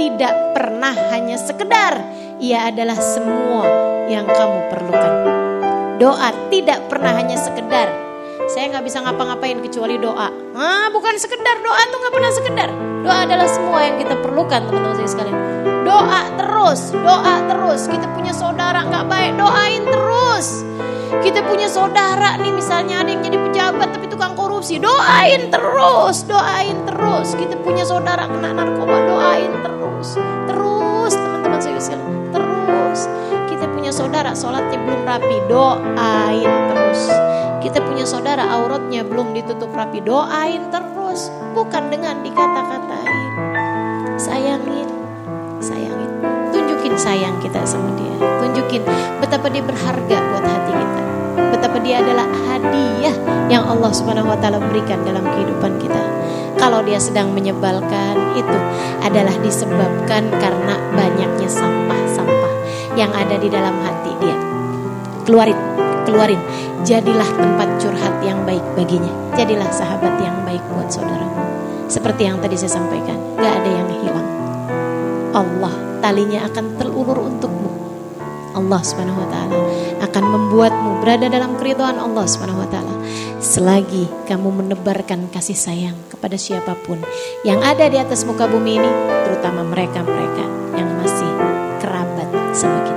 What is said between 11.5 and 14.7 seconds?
doa tuh nggak pernah sekedar. Doa adalah semua yang kita perlukan